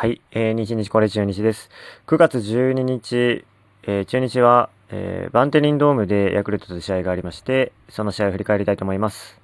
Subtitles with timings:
[0.00, 1.68] はい、えー、日日これ中日です。
[2.06, 3.44] 9月12日、
[3.82, 9.38] えー、中日は、えー、バンテリンドームでヤクルトと試合がありまして、その試合を振り返りたいと思います。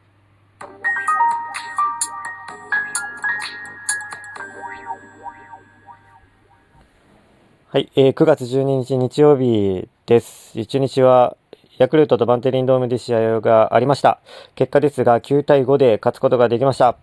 [7.69, 10.55] はい、えー、9月12日日曜日です。
[10.65, 11.37] 中日は
[11.77, 14.21] ヤクルトとバンテリンドームで試合がありました。
[14.55, 16.97] 結果ですが9対5で勝つことができました。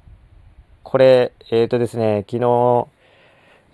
[0.81, 2.88] これ、えっ、ー、とですね、昨日、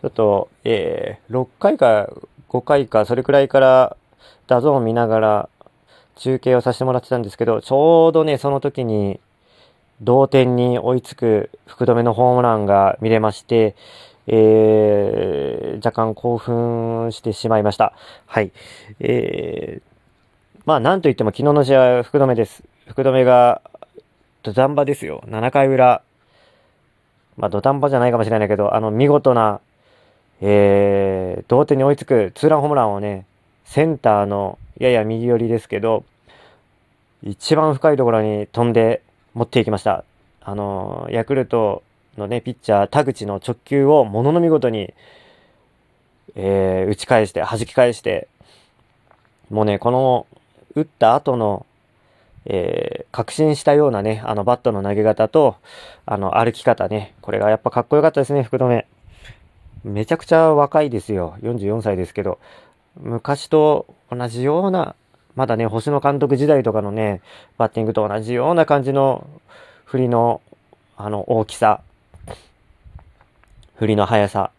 [0.01, 2.09] ちょっと、えー、6回か
[2.49, 3.97] 5回か、それくらいから
[4.47, 5.49] DAZN 見ながら
[6.15, 9.19] 中継をさせてもらってたんですけど、ちょうどね、その時に
[10.01, 13.75] 同点に追いつく福留のホームランが見れまして、
[14.27, 17.93] えー、若干興奮してしまいました。
[18.25, 18.51] はい。
[18.99, 22.63] えー、まあ、なんといっても昨日の試合は福留です。
[22.87, 23.61] 福留が
[24.43, 25.23] 土壇場ですよ。
[25.27, 26.03] 7回裏。
[27.37, 29.61] まあ、土壇場じゃないかもしれないけど、あの、見事な、
[30.41, 33.25] えー、同点に追いつくツーランホームランをね、
[33.65, 36.03] センターのやや右寄りですけど、
[37.23, 39.01] 一番深いところに飛んで
[39.33, 40.05] 持っていきました。
[40.41, 41.83] あの、ヤクルト
[42.17, 44.93] のね、ピッチャー、田口の直球をものの見事に、
[46.35, 48.27] えー、打ち返して、弾き返して、
[49.49, 50.25] もうね、この、
[50.75, 51.65] 打った後の、
[52.45, 55.55] えー、確信したようなね、あのバットの投げ方と、
[56.05, 58.85] あの歩き方ね、これがやっぱかっこよかったですね、福留。
[59.83, 61.35] めちゃくちゃ若いですよ。
[61.41, 62.39] 44歳ですけど。
[62.97, 64.95] 昔と同じような、
[65.35, 67.21] まだね、星野監督時代とかのね、
[67.57, 69.27] バッティングと同じような感じの
[69.85, 70.41] 振りの、
[70.97, 71.81] あの、大きさ、
[73.75, 74.51] 振りの速さ、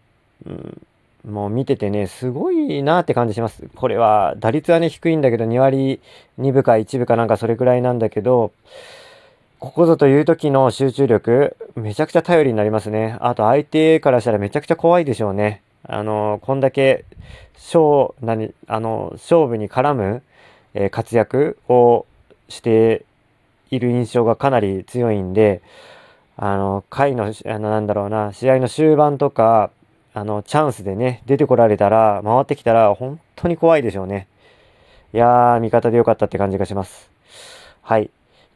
[0.47, 0.87] うん、
[1.29, 3.69] もう見ててね、すごいなって感じします。
[3.75, 6.01] これは、打率はね、低いんだけど、2割
[6.39, 8.53] 2分か1分かなんかそれくらいなんだけど、
[9.61, 13.19] ここぞという時の集中力、めちゃくちゃ頼りになりますね。
[13.21, 15.61] あと相手からしたらめちゃくちゃ怖いでしょうね。
[15.83, 17.05] あの、こんだけ、
[17.57, 20.23] 勝、何、あの、勝負に絡む、
[20.73, 22.07] えー、活躍を
[22.49, 23.05] して
[23.71, 25.61] いる印象がかなり強いんで、
[26.39, 29.71] あの、回の、あの、なんだろうな、試合の終盤とか、
[30.15, 34.27] あの、チャンスでね、出てこられたら、回ってきたら、本当に怖いでしょうね。
[35.13, 37.11] いやー、味方でよかったって感じがします。
[37.83, 38.11] はい。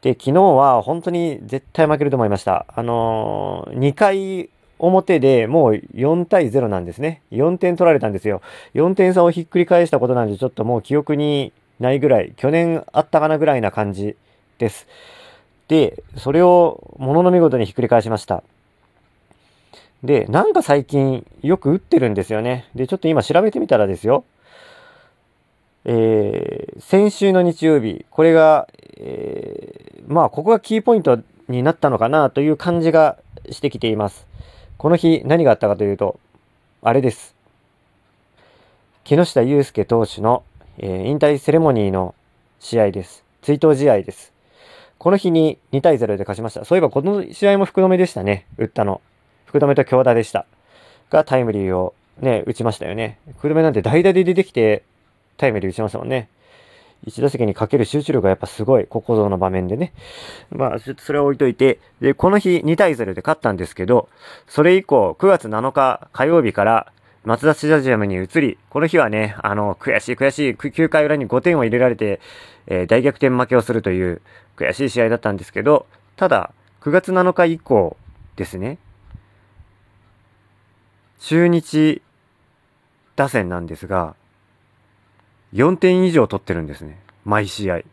[0.05, 2.67] で、昨日は本当に絶対負けると思いました。
[2.75, 7.23] あのー、2回表でもう4対0なんですね。
[7.31, 8.43] 4点取られたんですよ。
[8.75, 14.15] 4点差をひっくり返したことなんで、ちょっともう記憶にないぐらい、去年あったかなぐらいな感じ
[14.59, 14.85] です。
[15.69, 18.43] で、それをものの見事にひっくり返しました。
[20.03, 22.69] で、なんか最近よく打ってるんですよね。
[22.75, 24.23] で、ちょっと今調べてみたらですよ。
[25.85, 33.17] えー、先週の日曜日、これが、えー、まあ、ここがキーポイントになったのかなという感じが
[33.51, 34.27] してきています。
[34.77, 36.19] この日、何があったかというと、
[36.81, 37.35] あれです。
[39.03, 40.43] 木下祐介投手の、
[40.79, 42.15] えー、引退セレモニーの
[42.59, 43.23] 試合です。
[43.43, 44.33] 追悼試合です。
[44.97, 46.65] この日に2対0で勝ちました。
[46.65, 48.47] そういえばこの試合も福留でしたね。
[48.57, 49.01] 打ったの。
[49.45, 50.47] 福留と京田でした。
[51.11, 53.19] がタイムリーをね、打ちましたよね。
[53.37, 54.83] 福留なんて代打で出てきて
[55.37, 56.29] タイムリー打ちましたもんね。
[57.05, 59.93] 1打席にかける集中力がやっぱすごい、ここぞの場面でね。
[60.49, 64.09] まあ、ちょっとそれは置いといて、で、この日2対0で勝ったんですけど、
[64.47, 66.91] それ以降、9月7日火曜日から
[67.23, 72.19] 松田スタジアムに移り、この日はね、あの、悔しい悔しい、9回裏に5点を入れられて、
[72.67, 74.21] えー、大逆転負けをするという
[74.57, 75.85] 悔しい試合だったんですけど、
[76.15, 77.97] ただ、9月7日以降
[78.35, 78.77] ですね、
[81.19, 82.01] 中日
[83.15, 84.15] 打線なんですが、
[85.55, 86.99] 4点以上取ってるんですね。
[87.23, 87.77] 毎試合。
[87.77, 87.83] 9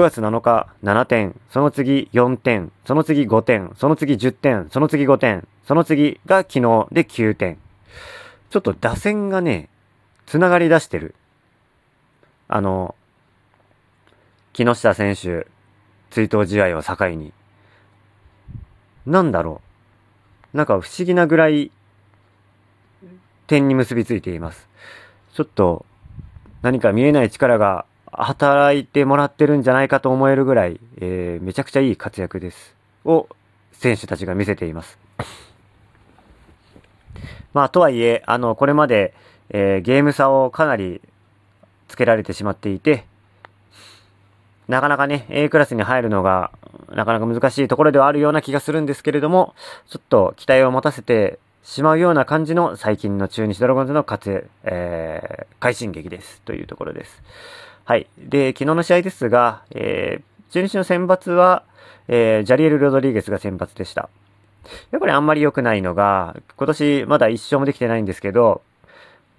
[0.00, 6.60] 月7日7点、その次4点、その次5点、その次10点、その次5点、その次が昨日
[6.92, 7.58] で9点。
[8.50, 9.68] ちょっと打線がね、
[10.26, 11.16] 繋がり出してる。
[12.46, 12.94] あの、
[14.52, 15.48] 木下選手、
[16.10, 17.32] 追悼試合を境に。
[19.06, 19.60] なんだろ
[20.54, 20.56] う。
[20.56, 21.72] なんか不思議なぐらい
[23.48, 24.68] 点に結びついています。
[25.34, 25.84] ちょっと
[26.62, 32.76] 何か見えない力が働いてもらってるんじゃないかと思えるぐらい、えー、めちゃくちゃいい活躍です。
[33.04, 33.28] を
[33.72, 34.96] 選手たちが見せています。
[37.52, 39.12] まあ、とはいえ、あの、これまで、
[39.50, 41.00] えー、ゲーム差をかなり
[41.88, 43.04] つけられてしまっていて、
[44.68, 46.52] なかなかね、A クラスに入るのが、
[46.90, 49.54] なかなか難しいところではあるような気がするんですけれども、
[49.88, 57.22] ちょっと期待を持たせてしまうような感じの最近の中日ドラゴンズの活、えー、快進撃ですというところです。
[57.84, 58.06] はい。
[58.18, 61.64] で、昨日の試合ですが、えー、中日の選抜は、
[62.06, 64.10] えー、ジャリエル・ロドリーゲスが先発でした。
[64.90, 68.60] やっぱりあんまり良くないのが、今年まだ一勝もできてないんですけど、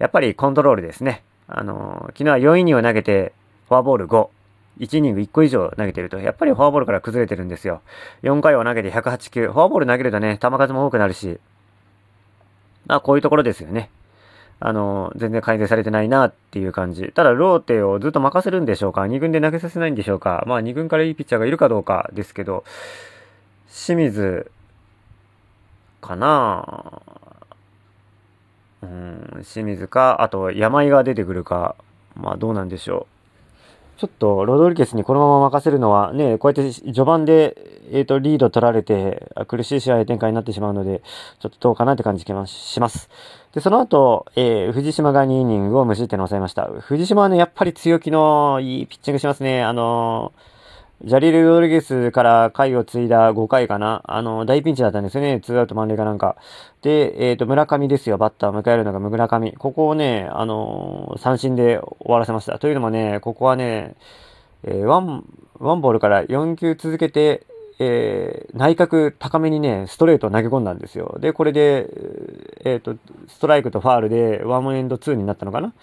[0.00, 1.22] やっぱりコントロールですね。
[1.46, 3.34] あの、昨日は4イニングを投げて、
[3.68, 4.28] フォアボール5。
[4.80, 7.82] 1イニング1個以上投げてると、やっぱりフォアボールから崩れてるんですよ。
[8.24, 9.46] 4回を投げて108球。
[9.52, 11.38] フォアボール投げるとね、球数も多くなるし、
[12.86, 13.90] まあ、こういうところですよね。
[14.58, 17.12] あの、全然改善されてないなっていう感じ。
[17.14, 20.44] ただ、ローテをずっと任せるんでしょうか ?2 軍で投げさせないんでしょうか？
[20.46, 22.64] まあ、2軍からいいピッチャーがいるかどうかですけど、
[23.68, 24.50] 清水
[26.00, 27.02] かな？
[28.82, 31.74] うん、清水か、あと山井が出てくるか、
[32.14, 33.15] まあどうなんでしょう？
[33.96, 37.56] ちょっとロドリゲスにこのまま任せるのはね、こうやって序盤で、
[37.90, 41.02] えーと、リード取られて苦しい試合展開になってしまうので、
[41.40, 43.08] ちょっとどうかなって感じします。
[43.54, 46.66] で、その後、えー、藤島が2イニングを無失点に抑えました。
[46.66, 49.62] 藤島はね、やっぱり強気のいいピッチングしますね。
[49.62, 50.55] あのー
[51.04, 54.00] ジャリル・ロドリゲスから回を継いだ5回かな。
[54.06, 55.42] あの、大ピンチだったんですよね。
[55.42, 56.36] ツーアウト満塁かなんか。
[56.80, 58.16] で、えっ、ー、と、村上ですよ。
[58.16, 59.52] バッターを迎えるのが村上。
[59.52, 62.58] ここをね、あのー、三振で終わらせました。
[62.58, 63.94] というのもね、ここはね、
[64.64, 65.24] えー、ワン、
[65.58, 67.46] ワンボールから4球続けて、
[67.78, 71.18] えー、内角高めにね、ストレートを投げ込んだんですよ。
[71.20, 71.90] で、これで、
[72.64, 72.96] えっ、ー、と、
[73.28, 75.74] ストライクとファールでワンエンド2になったのかな。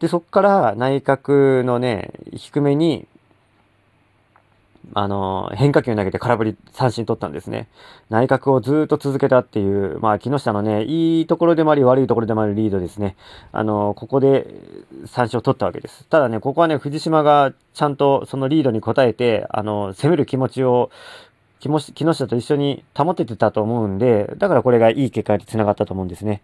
[0.00, 3.06] で、そっから内角のね、低めに、
[4.94, 7.68] あの、変化球投げて空振り三振取ったんですね。
[8.08, 13.16] 内角をずっと続けたっていう、まあ、木下のね、いいところでもあり悪いところでもあるリードですね。
[13.52, 14.46] あの、ここで
[15.06, 16.06] 三振を取ったわけです。
[16.08, 20.90] ただね、ここはね、藤島がちゃんとそのリードに応えて、あの、攻める気持ちを
[21.60, 26.42] 木下と一緒に保ててたと思うんで、だからこれがいい結果につながったと思うんですね。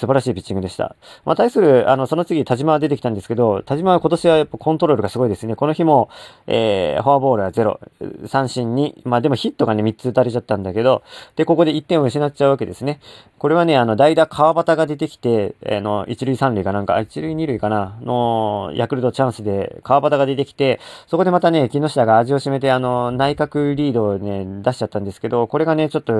[0.00, 0.96] 素晴らしいピッチングでした。
[1.24, 5.56] まあ、対する、あの、その次、田島は出てきたんですけど、田島は今年はやっぱコントロールがすごいですね。
[5.56, 6.08] この日も、
[6.46, 7.78] えー、フォアボールは0、
[8.26, 11.02] 三振に、まあでもヒットがね、3つ打たれちゃったんだけど、
[11.36, 13.00] で、ここで1点を失っちゃうわけですね。
[13.38, 26.12] これはね、あの、代打川端が出てきて、えー、の、一塁三塁かなんか、一塁二塁かな、の、ヤクルトチャンスで川端が出てきて、そこでまたね、木下が味を占めて、あの、内角リードをね、出しちゃったんですけど、これがね、ちょっと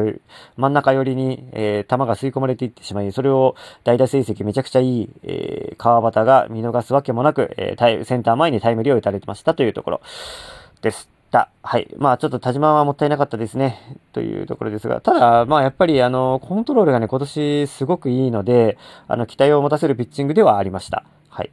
[0.57, 10.01] 真ん中寄りに、えー、球が吸い込まれていってしまい、それを代打成績めちゃくちゃいい、えー、川端が見逃すわけもなく、えー、センター前にタイムリーを打たれてましたというところ
[10.83, 11.11] です。
[11.63, 11.89] はい。
[11.99, 13.79] まあちょっと田島はもったいなかったですね。
[14.13, 15.01] というところですが。
[15.01, 21.05] ただ、まあやっぱりあの、コントロールがね、今年すごくいいので、あの、期待を持たせるピッチングではありました。
[21.29, 21.51] はい。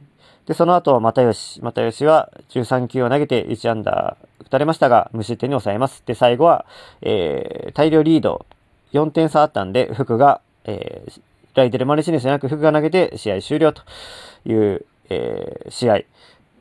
[0.48, 1.60] で、その後、又吉。
[1.60, 6.02] 又吉は13球を投げて1アンダー打たれましたが、無失点に抑えます。
[6.06, 6.64] で、最後は、
[7.02, 8.46] えー、大量リード。
[8.94, 11.20] 4点差あったんで、福が、えー、
[11.54, 13.82] ライデルマルシネスじゃなく福が投げて試合終了と
[14.46, 15.96] いう、えー、試合。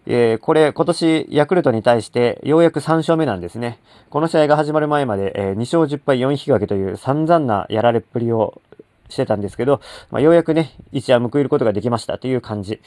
[0.06, 3.80] えー、これ、今年、ヤクルトに対して、ようやく3勝目なんですね。
[4.10, 8.62] この試合が始まる前まで、えー、2勝10敗4引き分けという散々なやられっぷりを
[9.08, 9.80] してたんですけど、
[10.12, 12.82] まあ、ようやくね、一夜報いることができましたという感じ。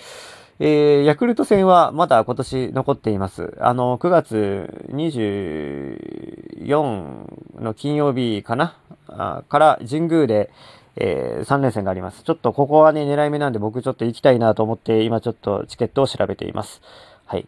[0.62, 3.56] えー、ヤクルト戦はまだ今年残っています。
[3.60, 8.76] あの、9月24の金曜日かな？
[9.08, 10.50] あから神宮で、
[10.96, 12.24] えー、3連戦があります。
[12.24, 16.82] ちょっとここはね、狙い目なんで僕ちょっと行きたいなと思って、今ちょっとチケットを調べています。
[17.24, 17.46] はい。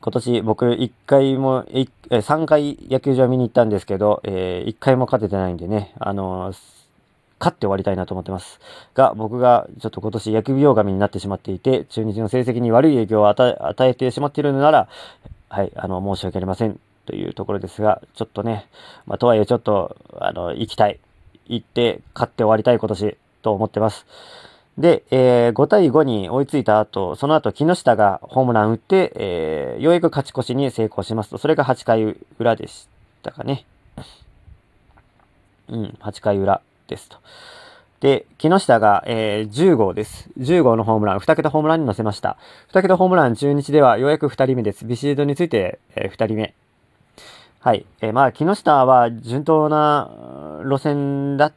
[0.00, 1.66] 今年僕1回も、
[2.08, 6.77] 3回野球場見に行ったんですけど、えー、1回も勝ててないんでね、あのー、
[7.38, 8.60] 勝って終わりたいなと思ってます。
[8.94, 13.56] が、僕がちょっと今年野球病神になってしまっていて、中日の成績に悪い影響を与
[13.88, 14.88] えてしまっているのなら、
[15.48, 16.78] はい、あの、申し訳ありません。
[17.06, 18.66] というところですが、ちょっとね、
[19.06, 21.00] まあ、とはいえちょっと、あの、行きたい。
[21.46, 24.04] 行って勝って終わりたい今年と思ってます。
[24.76, 32.88] で、えー、5対5に追いついた後、その後木下がホームラン打って、えー、ようやく勝ち越しに成功しますと、それが8回裏でし
[33.22, 33.64] たかね。
[35.68, 37.18] うん、8回裏ですと。
[38.00, 40.30] で、木下が、えー、10号です。
[40.38, 42.36] 10号のホームラン、2桁ホームランに乗せました。
[42.72, 44.84] 2桁ホームラン中日ではようやく2人目です。
[44.84, 46.54] ビシードについて、えー、2人目。
[47.60, 47.84] はい。
[48.00, 50.10] えー、まあ、木下は順当な
[50.64, 51.52] 路線だっ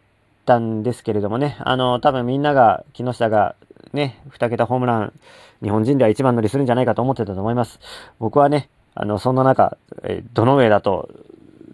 [0.45, 3.55] たんですけれどもね、あの、多分みんなが、木下が
[3.93, 5.13] ね、2桁ホームラン、
[5.61, 7.79] 日本人では一番乗りするんじゃないかと思ってたと思います。
[8.19, 11.09] 僕はね、あの、そんな中、えー、どの上だと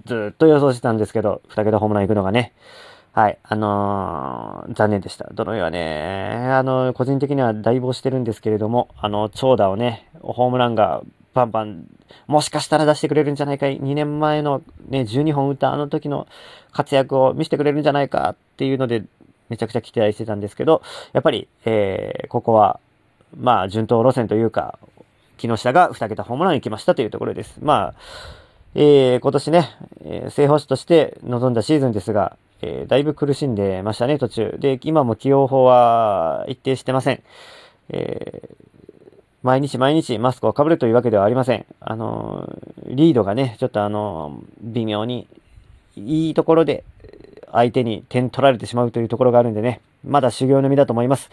[0.06, 2.54] ずっと予想してたんですけど、2桁ホームラン行くのがね、
[3.18, 3.40] はい。
[3.42, 5.28] あのー、残念でした。
[5.34, 11.02] どのよはね、あの、個人的には大望してるんですけれども、あの、長打をね、ホームランが
[11.34, 11.88] バンバン、
[12.28, 16.28] もしかしたら出してくれるんじゃないか、2年前のね、12本打ったあの時の
[16.72, 19.04] 活躍を見せてくれるんじゃないかっていうので、
[19.50, 20.84] めちゃくちゃ期待してたんですけど、
[21.14, 22.80] やっぱり、えー、ここは、
[23.36, 24.78] まあ、順当路線というか、
[25.38, 27.58] 木下が2桁ホームラン行きましたというところです。
[27.64, 28.00] まあ、
[28.76, 34.56] えー、今年ね、えー、正捕手として臨んだシーズンですが、えー、だいぶ苦しんでましたね、途中。
[34.60, 37.24] で、今も起用法は一定してません。
[37.90, 38.56] えー、
[39.44, 41.66] 毎日毎日マスクをかぶるというわけではありません。
[41.80, 45.28] あのー、リードがね、ちょっとあのー、微妙に
[45.96, 46.84] いいところで
[47.52, 51.30] 相手に点取られてしまうというところがあるんでね、まだ修行の身だと思います。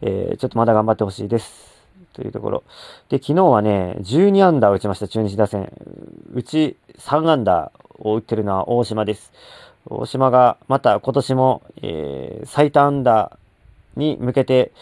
[0.00, 1.76] えー、ちょっとまだ頑張ってほしいです。
[2.12, 2.64] というところ。
[3.10, 5.70] で、昨日はね、12アンダーを打ちました、中日打線。
[6.32, 9.32] うち3アンダーを打ってるのは大島です。
[9.86, 14.72] 大島がまた今年も、えー、最多アンダーに向けて、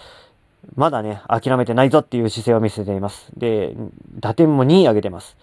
[0.76, 3.30] まだね、諦めてないぞっていう姿勢を見せています。
[3.36, 3.74] で、
[4.18, 5.36] 打点も2位上げてます。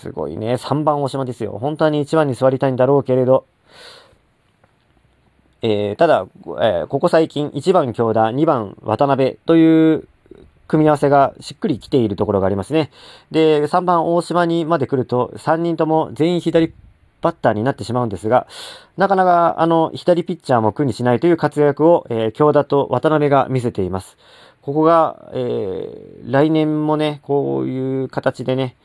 [0.00, 1.58] すごいね、3番大島ですよ。
[1.60, 3.44] 本当に1番に座りたいんだろうけれど、
[5.62, 6.26] えー、ただ、
[6.60, 10.08] えー、ここ最近1番京田、2番渡辺という
[10.68, 12.90] 組み合わせがしっくりきているところがありますね。
[13.30, 16.72] で、3番大島にまで来ると3人とも全員左
[17.26, 18.46] バッターになってしまうんですが、
[18.96, 24.16] なかなかあの左ピッチャーも苦にしないという活躍を、えー、京田と渡辺が見せています。
[24.62, 28.76] ここが、えー、来年もね、こういう形でね、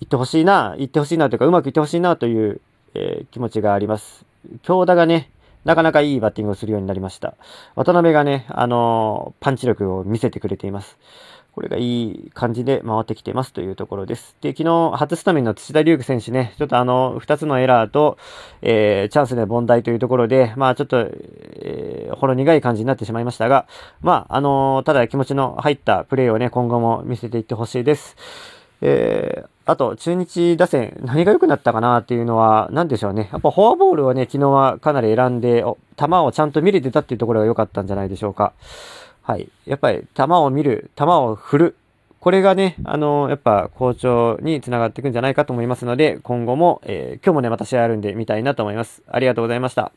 [0.00, 2.60] 行ってほしいな、行ってほしいなというか、うまくいってほしいなという、
[2.94, 4.24] えー、気持ちがあります。
[4.62, 5.30] 京田がね、
[5.64, 7.34] なかなかいいバッティングをするようになりました。
[7.74, 10.98] 渡辺がね、あのー、パンチ力を見せてくれています。
[11.54, 14.36] これがいい感じで回ってきてますというところです。
[14.40, 18.18] で、昨日初スタメンの土田龍樹選手ね、ちょっとあの、2つのエラーと、
[18.60, 23.66] えー、チャンスで凡退というところで、まあちょっと、えー、ほろ苦い感じになってしまいましたが、
[24.02, 28.16] まああのー、ただ気持ちの入ったプレーをね、今後も見せていってほしいです。
[28.80, 33.30] えー、あと、中日打線、何が良くなったかなっていうのは、何でしょうね。
[33.32, 35.64] やっぱフォアボールをね、昨日はかなり選んで、
[35.96, 38.52] 球をちゃんと見れてたっていうところが良かったんじゃないでしょうか。
[39.26, 39.48] はい。
[39.64, 41.76] やっぱり、球を見る、球を振る。
[42.20, 49.02] これがね、あの、やっぱ好調につながっていくんじゃないかと思いますので、今後も、えー、今日もね、また試合あるんで見たいなと思います。
[49.08, 49.92] ありがとうございました。